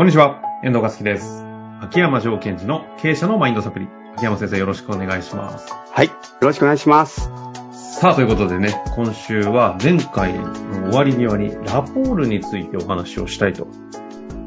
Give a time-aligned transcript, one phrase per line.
[0.00, 1.44] こんにちは、遠藤和樹です。
[1.82, 3.88] 秋山条件時の経営者のマインドサプリ。
[4.14, 5.70] 秋山先生よろしくお願いします。
[5.92, 6.06] はい。
[6.06, 7.30] よろしくお願いします。
[8.00, 10.54] さあ、ということでね、今週は前回の
[10.90, 13.68] 終わり際にラポールについてお話をしたいと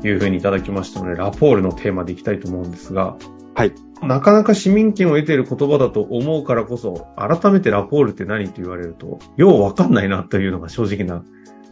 [0.04, 3.16] いうふうにいただきましたので、ラポールのテーマでいきたいと思うんですが、
[3.54, 3.74] はい。
[4.02, 11.24] なかなか市民権を得ている言葉だと思うからこそ、改めてラポールって何と言われると、ようわかんないなというのが正直な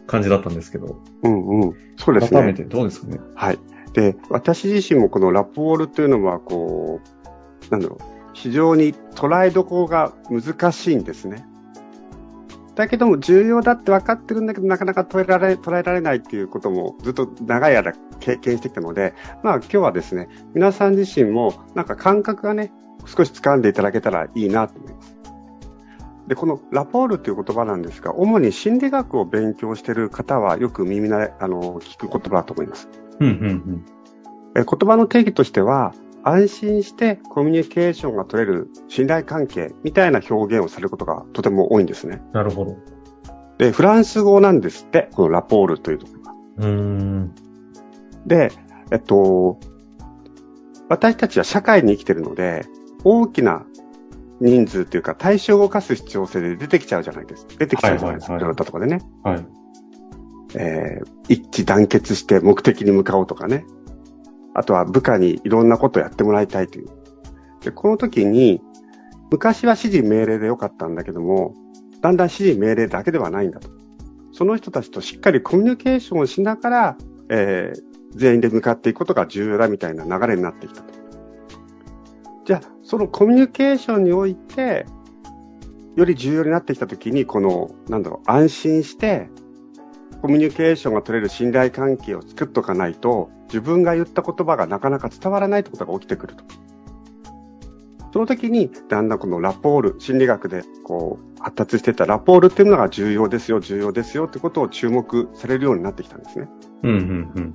[0.06, 1.74] 感じだったんですけど、うんうん。
[1.96, 2.40] そうですね。
[2.40, 3.18] 改めてどうですかね？
[3.34, 3.58] はい。
[3.92, 7.00] で、私自身もこのラポールというのは、こ
[7.68, 11.44] う、なんだろう、非常に捉えどころが難しいんですね。
[12.74, 22.72] だけども重要だって分かってるんだけど、なかなか捉えられ、捉えられないっていうこともずっと長い間経験してきたので、まあ今日はですね、皆さん自身もなんか感覚がね、
[23.04, 25.21] 少し掴んでいただけたらいいなと思います。
[26.32, 32.88] で、このラポールという言葉なんですが、主に心理学を勉強している方はよく耳な、あの、聞く言葉だと思います。
[33.20, 33.84] うん、うん、
[34.56, 42.22] え言葉の定義としては、安心してコミュニケーションが取れる信頼関係みたいな表現をされることがとても多いんですね。
[42.32, 42.78] なるほど。
[43.58, 46.32] で、フランス語なんですって、このラポールというところが。
[46.32, 47.34] うーん。
[48.26, 48.52] で、
[48.90, 49.58] えっと、
[50.88, 52.64] 私たちは社会に生きてるので、
[53.04, 53.66] 大きな
[54.40, 57.54] 人数というか対象を動かす必要性で出てきちゃうじゃないですか。
[57.58, 58.32] 出てきちゃうじゃないですか。
[58.34, 59.02] はいいはいはいろんなところでね。
[59.22, 59.46] はい。
[60.56, 63.64] えー一致団結して目的に向かおうとかね。
[64.54, 66.88] あとは部下にいろんなことをやってもらいたいという。
[67.62, 68.60] で、この時に、
[69.30, 71.54] 昔は指示命令でよかったんだけども、
[72.02, 73.70] だんだん指示命令だけではないんだと。
[74.32, 76.96] その人たちとしっかりコミュニケーションをしながら、
[77.30, 81.01] えー全員で向かっていくことが重要だみたいな流れになってきたと。
[82.44, 84.86] じゃあ、そのコミュニケーションにおいて、
[85.96, 89.28] より重要になってきたときに、この、なんだろう、安心して、
[90.22, 96.44] コミュニケーションが取れる信頼関係を作っとかないと、自分が言った言葉がなかなか伝わらないってことが起きてくると。
[98.12, 106.48] その時に、だんだんこのラポール、心理学でこう、発達してたラポールっていうのが重要ですよ、重要ですよってことを注目されるようになってきたんですね。
[106.82, 107.54] うん、うん、うん。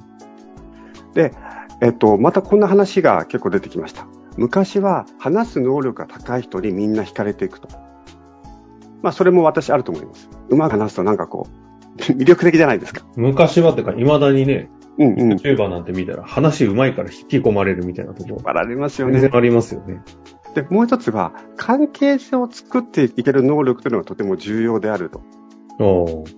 [1.14, 1.34] で、
[1.82, 4.08] えっと、またこんな話が結構出てきました。
[4.38, 7.68] 昔は話す能力が高い人にみんな惹かれていくと。
[9.02, 10.30] まあ、それも私あると思います。
[10.50, 11.48] うまく話すとなんかこ
[11.98, 13.06] う、 魅力的じゃないですか。
[13.16, 15.34] 昔はってか、未だにね、うんうん。
[15.34, 18.42] YouTuber なんて見たら話うまいから引き込まれるみたいなところ。
[18.46, 19.14] あられますよね。
[19.20, 20.02] 全然ありますよね。
[20.56, 25.22] で、もう一つは、関係性を作っていける能力というのがとても重要であると。
[25.80, 26.38] おー。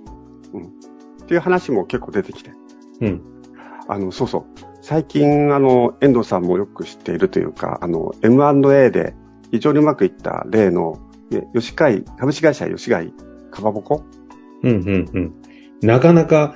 [1.23, 2.51] っていう話も結構出てきて。
[3.01, 3.21] うん。
[3.87, 4.68] あの、そうそう。
[4.89, 9.13] 最近、あの、遠藤さんもよく知っているというか、あの、M&A で
[9.51, 10.97] 非常にうまくいった例の、
[11.29, 13.13] ね吉貝、株式会社吉貝
[13.51, 14.03] かまぼこ？
[14.63, 15.33] うん、うん、うん。
[15.83, 16.55] なかなか、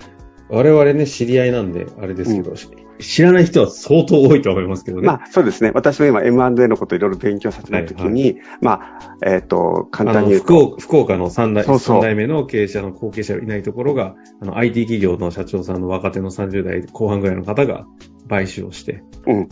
[0.49, 2.67] 我々ね、知り合いなんで、あれですけど、し
[2.99, 5.07] 知らない人は相当多いと思いますけどね。
[5.07, 5.71] まあ、そうですね。
[5.73, 17.85] 私も今 M&A のことをいろいろ勉強させてるときに、まあ、えっ、と、簡単に言うと、福岡福岡の三代そうそう三代目の経営者の後継者がいないところが、あの IT 企業の社長さんの若手の30代後半ぐらいの方が
[18.27, 19.49] 買収をして、うん。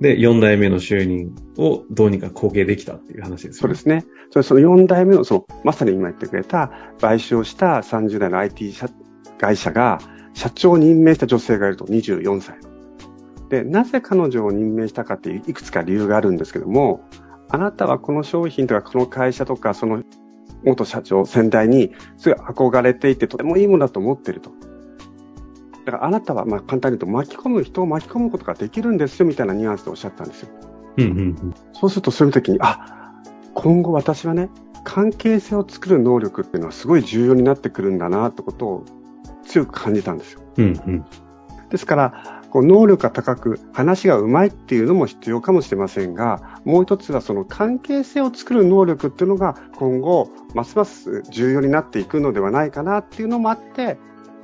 [0.00, 3.54] で、4代目の就任をどうにか後継できたっていう話ですよね。
[3.58, 4.04] そうですね。
[4.30, 8.88] それその4代目の、その、まさに今言ってくれた、買収をした30代の IT 社
[9.38, 10.00] 会社が、
[10.34, 12.56] 社長を任命した女性がいると、24歳。
[13.48, 17.04] で、なぜ彼女を任命したかっていう、いくつか理由があるんですけども、
[17.48, 20.02] あなたはこの商品とか、この会社とか、その、
[20.64, 24.52] 元社長、先代に、すごい憧れていて、とてもいいものだと思ってると。
[25.84, 30.48] だからあなたは、まあ簡単に言うと、巻き込む人を巻き込むことができるんですよ、みたいなニュアンスでおっしゃったんですよ。
[30.98, 31.54] うんうんうん。
[31.72, 33.22] そうするとそういう時に、あ、
[33.54, 34.48] 今後私はね、
[34.84, 38.84] 関係性を作る能力っていうのはすごい重要になってくるんだなってことを
[39.44, 40.40] 強く感じたんですよ。
[40.58, 41.04] うんうん。
[41.70, 53.96] ですから、こう能力が高く話が上手いっていうのも必要かもしれませんが、もう一つはその関係性を作る能力っていうのが今後ますます重要になっていくのではないかなっていうのもあって、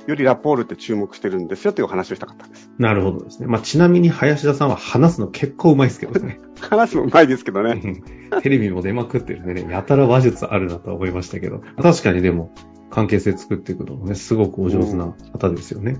[0.07, 2.71] よりラポールって注目してるんですよというお話をしたかったんです。
[2.79, 3.47] なるほどですね。
[3.47, 6.39] まあ、ちなみに林田さんは話すの結構うまいですけどね。
[6.59, 7.81] 話も上手いですけどね。
[7.83, 8.03] うん
[8.41, 12.51] テレビも出まくってるんでね、やたら話術あるなとは思いましたけど、確かにでも、
[12.89, 15.93] 関係性作っていくのもね、すごくお上手な方ですよね。
[15.93, 15.99] で、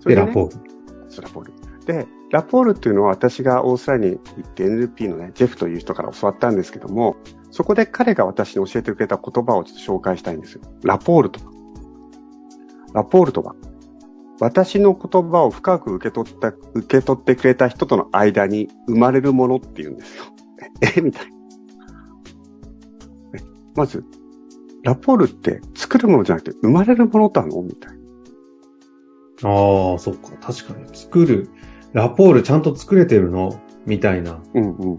[0.00, 0.52] それねラポール。
[1.08, 1.52] そうラポール。
[1.86, 7.16] で、ラポールっていうのは私がオーストラリアに行って NLP のね、ジェフという人から教わったんですけども、
[7.50, 10.62] そこで彼が私に教えてくれた言葉をちょっと紹介したいんですよ。
[10.82, 11.57] ラポールとは。
[12.94, 13.54] ラポールとは、
[14.40, 20.24] 私の言葉を深く受け取った、受け取ってくれた人との間に生まれるものって言うんですよ。
[20.96, 21.32] え、みたいな。
[23.34, 23.42] え
[23.74, 24.04] まず、
[24.84, 27.62] ラポールって作るものじゃなくて生まれるものなの？
[27.62, 27.98] みたい
[29.42, 29.50] な。
[29.50, 30.30] ああ、そっか。
[30.40, 30.86] 確かに。
[30.92, 31.50] 作る、
[31.92, 33.60] ラポールちゃんと作れてるの？
[33.86, 34.98] みたいなうんうん。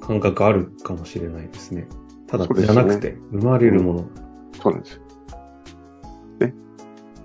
[0.00, 1.88] 感覚あるかもしれないですね。
[2.26, 4.04] ただ、そうですねじゃなくて、生まれるもの。
[4.60, 5.02] そうなんですよ。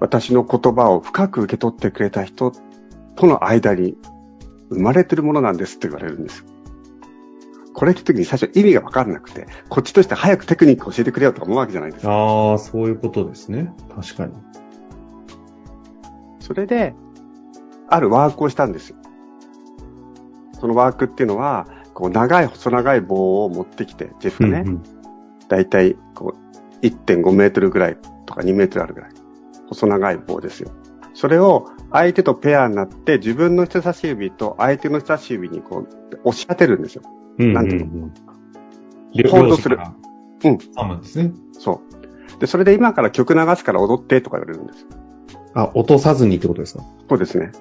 [0.02, 0.08] ね。
[0.10, 2.52] 私の言葉を深く受け取ってくれた人
[3.16, 3.96] との間に
[4.70, 6.46] 生まれてるものなんですって言われるんですよ。
[7.74, 12.12] これ聞くときに最初意味がわかんなくて、こっちとして早くテクニック教えてくれよとか思うわけじゃないですか。
[12.12, 13.74] ああ、そういうことですね。
[13.96, 14.34] 確かに。
[16.40, 16.94] それで、
[17.88, 18.98] あるワークをしたんですよ。
[20.60, 24.84] そのワークっていうのは、こう長い細長い棒を持ってきて、ジェフがね、うんうん
[25.48, 26.34] だいたいこ
[26.82, 29.12] う1.5メートルぐらいとか2メートルあるぐらい。
[29.72, 30.72] 細長い棒ですよ。
[31.14, 37.04] それを相手とペアになって自分の人差し指と相手の人差し指にこう押し当てるんですよ。
[37.38, 38.10] うんなんていうの？
[39.30, 39.80] ホールドする。
[40.44, 40.58] うん。
[40.74, 41.34] サムですね。
[41.54, 41.82] そ
[42.38, 42.40] う。
[42.40, 44.88] で、それで今から曲流すから踊ってとか言われるんですよ。
[45.54, 46.84] あ、落とさずにってことですか？
[47.10, 47.52] そうですね。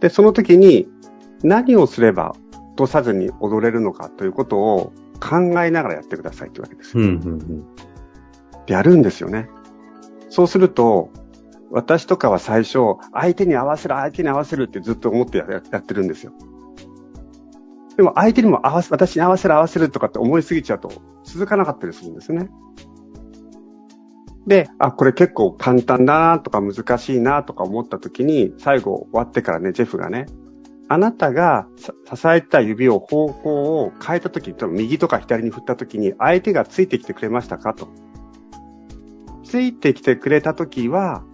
[0.00, 0.88] で、その時に
[1.42, 7.04] 何をすれば落とさずに踊れるのかということを考えながらやってくださいってわけですよ。
[7.04, 7.74] うん、うん、うん。
[8.64, 9.50] でやるんですよね。
[10.30, 11.10] そうすると、
[11.70, 12.78] 私とかは最初、
[13.12, 15.44] 相手に合わせる、相手に合わせるってずっと思ってや
[15.78, 16.32] ってるんですよ。
[17.96, 20.90] でも相手にも合わせ、私に合わせる合わせるとかって思いすぎちゃうと
[21.22, 22.48] 続かなかったりするんですね。
[24.46, 30.26] で、あ、これ結構簡単だなとか難しいなとか思った時に、最後終わってからね、ジェフがね、
[30.88, 31.92] あなたが支
[32.26, 37.88] えた指を方向を変えた時、右とか左に振った時に、相手がついてきてくれましたかと。
[39.50, 41.24] ついてきてくれた時は、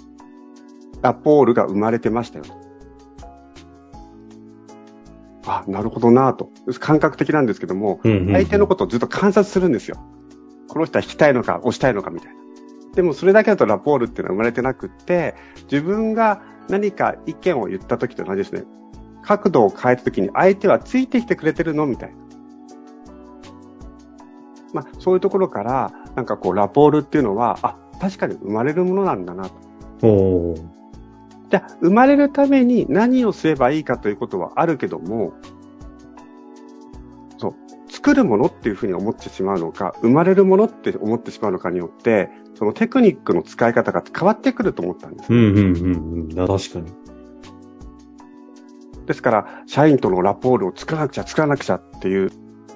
[1.03, 2.55] ラポールが生まれてましたよと。
[5.45, 6.51] あ、なるほどなと。
[6.81, 9.99] 感覚的なんですけども、うんうんうん相手のことをずっと観察するんですよ。
[10.69, 12.37] この人は引きたいのか、押したいのかみたいな。
[12.95, 15.35] でもそれだけだとラポールっていうのは生まれてなくって、
[15.71, 16.41] 自分が
[16.71, 18.65] 何か意見を言った時と同じですね。
[19.23, 22.17] 角度を変えた時に相手はついてきてくれてるのみたいな。
[24.73, 29.51] まあ、そういうところから、なんかこう、ラポールっていうのは、あ、確かに生まれるものなんだな
[30.01, 30.55] と。
[31.51, 35.35] じゃあ、生まれるために何をすればいいかということはあるけども、
[37.39, 37.55] そう、
[37.89, 45.33] 作るものっていうふうに思ってしまうのか、生まれるものって思ってしまうのかによって、そのテクニックの使い方が変わってくると思ったんです。
[45.33, 46.41] うん、うん、うん、うん。
[46.41, 46.93] あ確かに。
[49.07, 52.31] ですから、社員とのラポールを作らなくちゃ、作らなくちゃっていう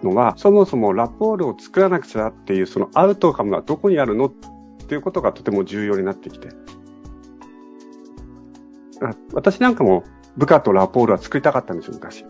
[0.05, 4.31] のは、そもそもラポールを作らなくちゃっていう、そのアウトカムがどこにあるの
[4.91, 6.49] っていうことがとても重要になってきて。
[9.01, 10.03] あ私なんかも
[10.37, 12.25] 部下とラポールは作りたかったんですよ、昔。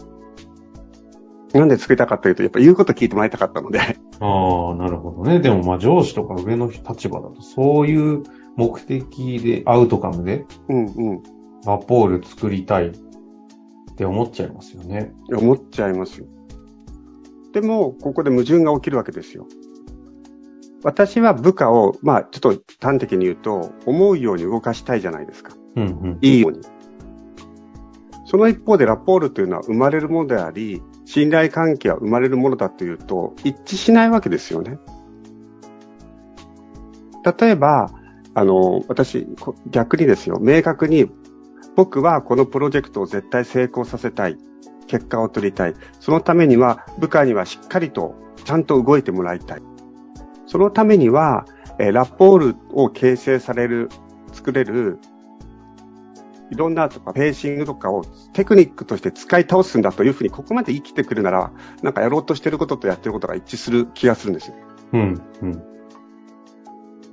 [1.54, 3.84] なんで作りたかったかというと、やっぱ言うこと聞いてもらいたかったので、あ
[4.72, 5.40] あ、なるほどね。
[5.40, 8.24] でも、まあ、上司とか上の立場だと、そういう
[8.56, 11.22] 目的で、アウトカムで、うんうん。
[11.64, 12.92] ラポール作りたいっ
[13.96, 15.14] て思っちゃいますよね。
[15.32, 16.26] 思っちゃいますよ。
[17.54, 19.46] でも、ここで矛盾が起きるわけですよ。
[20.82, 25.52] 私は部下を、まあ、ちょっと端的に言うと、思うように動かしたいじゃないですか。
[25.76, 26.18] うん、うん。
[26.22, 26.60] いいように。
[28.24, 34.78] その一方でラポールというのは生まれるものであり、信頼関係は生まれるものだというと、一致しないわけですよね。
[37.38, 37.90] 例えば、
[38.34, 41.10] あの、私、こ逆にですよ、明確に、
[41.76, 44.38] 僕はこのプロジェクトを絶対成功させたい。
[44.87, 45.75] 結果を取りたい。
[46.00, 49.62] そのためには、部下にはしっかりと、ちゃんと動いてもらいたい。
[50.50, 51.47] そのためには、
[51.78, 53.88] えーラポールを形成される、
[54.33, 54.99] 作れる、
[56.50, 61.52] いろんなとか、ペーシングとかをテクニックとして使い倒すんだというふうに、ここまで生きてくるなら、
[61.85, 64.57] なんかやろうとしてることとやってることが一致する気がするんですよ。
[64.92, 65.52] うん、うん。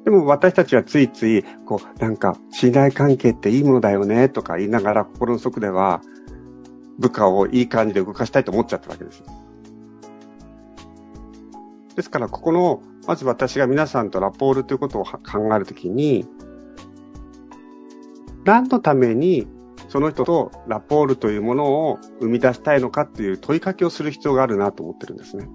[0.04, 6.02] でも私たちはついつい、こう、なんか、信頼関係っていいものだよね、とか言いながら、心の底では、
[6.98, 9.26] 部下をいい感じで動かしたいと思っちゃったわけですよ。
[11.96, 16.28] ですから、ここの、まず私が皆さんとラポールということをは考えるときに、
[18.44, 19.48] 何のために
[19.88, 25.48] その人とラポールというものを生み出したいのかっていう問いかけをする必要があるなと思ってるんですね。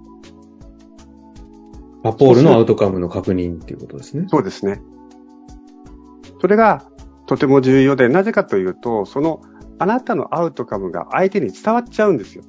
[2.03, 4.25] ラポールのアウトカムの確認っていうことですね。
[4.29, 4.81] そうですね。
[6.41, 6.83] それが
[7.27, 9.41] とても重要で、なぜかというと、その
[9.79, 12.43] あなたのアウトカムが相手に伝わっちゃうんですよ。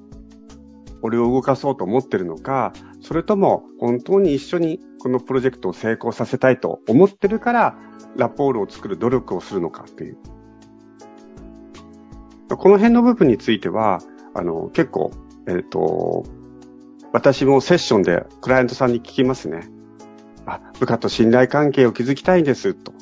[1.05, 7.79] 俺を動かそうと思ってるのか、それとも本当に一緒にこのプロジェクトを成功させたいと思ってるから、
[8.17, 10.17] ラポールを作る努力をするのかっていう。
[12.49, 13.99] この辺の部分については、
[14.33, 15.11] あの、結構、
[15.47, 16.25] えっ、と、
[17.13, 19.69] 私もセッションでクライアントさんに聞きますね。
[20.47, 22.95] あ、部下と信頼関係を築きたいんです、と。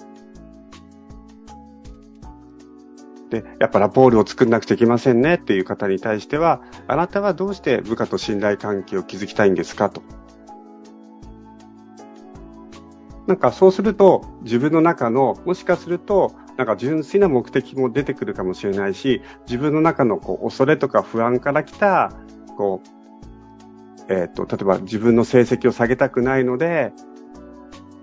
[3.33, 10.03] で、やっぱラポールを作んなくちゃいけませんねっていう方に対しては、あなたはどうして部下と信頼関係を築きたいんですかと。
[13.27, 22.13] なんかそうすると、自分の中の、もしかすると、なんか純粋な目的も出てくるかもしれないし、自分の中のこう恐れとか不安から来た、
[22.59, 26.93] こう、えっ、と、例えば自分の成績を下げたくないので、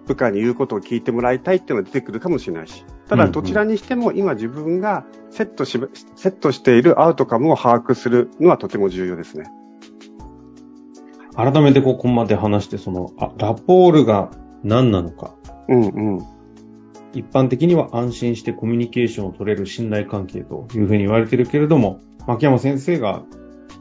[0.07, 2.83] 部下に言うことを聞いてもらいたいっていうのが出てくるかもしれないし。
[3.09, 5.79] ただ、どちらにしても今自分がセットし、
[6.15, 9.45] セットしているアウトカムを把握するのはとても重要ですね。
[11.35, 14.29] 改めてここまで話して、その、あ、ラポールが
[14.63, 15.33] 何なのか。
[15.67, 16.25] うんうん。
[17.13, 23.23] 一般的には安心してコミュニケーションを取れる信頼関係というふうに言われているけれども、牧山先生が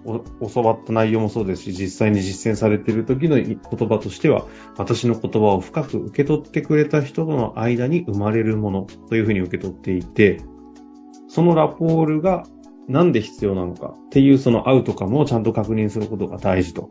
[0.05, 10.41] 教わった内容もそうですし、実際に実践されている時の言葉としては、私の言葉を深く受け取ってくれた人との間に生まれるものというふうに受け取っていて、
[11.29, 12.45] そのラポールが
[12.89, 16.89] なんで必要なのかっていうそのアウトカムをちゃんと確認することが大事と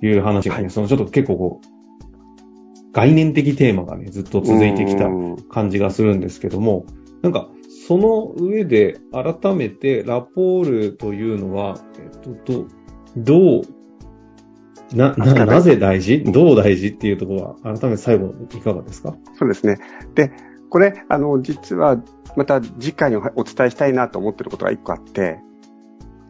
[0.00, 5.08] いう話がね、はい、そのちょっと結構こう、概念的テーマがね、ずっと続いてきた
[5.48, 6.86] 感じがするんですけども、
[7.22, 7.48] なんか、
[7.90, 12.68] その上で改めてラポールというのは、えっと、
[13.16, 16.22] どう、な、な、なぜ大事？
[16.22, 19.16] どう大事っていうところは、改めて最後いかがですか？
[19.36, 19.78] そうですね。
[20.14, 20.30] で、
[20.68, 22.00] これ、あの、実は、
[22.36, 25.40] また次回にお伝えしたいなと思ってることが一個あって、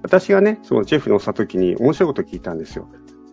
[0.02, 2.88] 私がね、そのジェフに押した時に面白いこと聞いたんですよ。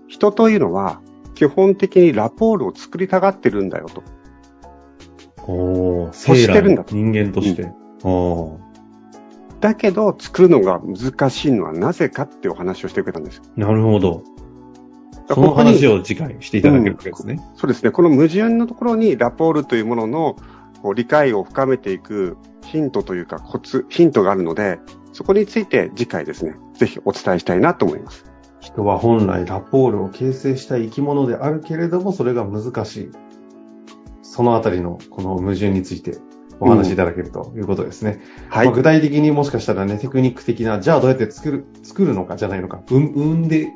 [0.10, 1.00] 人というのは、
[1.34, 4.04] 基本的にラポールを作りたがってるんだよと。
[5.50, 6.94] おー、そしてるんだと。
[6.94, 7.62] 人間として。
[7.62, 7.87] うん
[9.60, 13.44] だけど、作るのが難しいのはなぜかっていうお話をしてくれたんですよ。
[13.56, 14.24] なるほど。
[15.30, 17.92] その話を次回していただけるわけですね、うん、そうですね。
[17.92, 20.38] この矛盾のところにラポールというものの
[20.82, 24.80] こう理解を深めていくヒントというかコツ、ヒントがあるので、
[25.12, 28.26] そこについて次回ですね、ぜひお伝えしたいなと思います。
[28.60, 33.12] 人は本来ラポールを形成したい生き物であるけれども、それが難しい。
[34.22, 36.18] そのあたりのこの矛盾について
[36.60, 38.22] お話しいただけるということですね。
[38.46, 43.72] うん、はい、まあ、具体的にもしかしたらね、テクニック的な、じゃあどうやって作る、作るのかじゃないのか、生んで、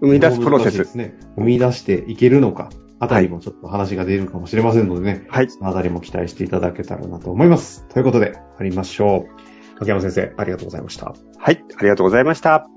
[0.00, 1.14] 生み出すプロセスですね。
[1.36, 2.70] 生み出していけるのか、
[3.00, 5.26] あたりもちょっと話が出るかもしれませんのでね。
[5.28, 5.50] はい。
[5.50, 7.86] そのあたりも期待していただけたらなと思います。
[7.88, 9.26] ということで、ありましょ
[9.74, 9.78] う。
[9.78, 11.14] 柿山先生、ありがとうございました。
[11.36, 12.68] はい、ありがとうございました。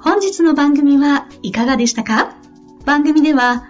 [0.00, 2.36] 本日の番組はいかがでしたか？
[2.84, 3.69] 番組では、